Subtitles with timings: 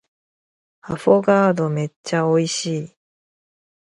[0.81, 2.91] アフォガードめっちゃ美味しい